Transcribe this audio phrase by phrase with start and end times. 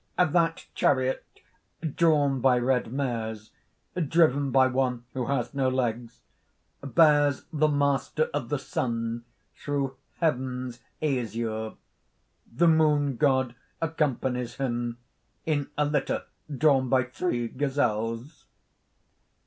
[0.17, 1.23] "That chariot
[1.95, 3.51] drawn by red mares,
[4.07, 6.21] driven by one who has no legs,
[6.83, 9.25] bears the master of the sun
[9.55, 11.73] through heaven's azure.
[12.51, 14.97] The moon god accompanies him,
[15.45, 18.45] in a litter drawn by three gazelles.